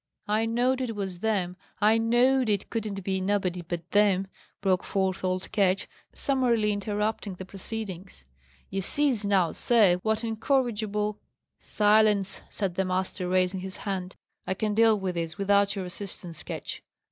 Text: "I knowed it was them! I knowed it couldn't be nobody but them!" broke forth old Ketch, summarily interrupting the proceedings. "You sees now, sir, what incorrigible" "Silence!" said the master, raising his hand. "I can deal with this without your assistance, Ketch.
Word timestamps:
"I 0.27 0.47
knowed 0.47 0.81
it 0.81 0.95
was 0.95 1.19
them! 1.19 1.55
I 1.79 1.99
knowed 1.99 2.49
it 2.49 2.71
couldn't 2.71 3.03
be 3.03 3.21
nobody 3.21 3.61
but 3.61 3.91
them!" 3.91 4.25
broke 4.59 4.83
forth 4.83 5.23
old 5.23 5.51
Ketch, 5.51 5.87
summarily 6.11 6.73
interrupting 6.73 7.35
the 7.35 7.45
proceedings. 7.45 8.25
"You 8.71 8.81
sees 8.81 9.27
now, 9.27 9.51
sir, 9.51 9.97
what 9.97 10.23
incorrigible" 10.23 11.19
"Silence!" 11.79 12.41
said 12.49 12.73
the 12.73 12.83
master, 12.85 13.27
raising 13.27 13.59
his 13.59 13.77
hand. 13.77 14.15
"I 14.47 14.55
can 14.55 14.73
deal 14.73 14.99
with 14.99 15.13
this 15.13 15.37
without 15.37 15.75
your 15.75 15.85
assistance, 15.85 16.41
Ketch. 16.41 16.81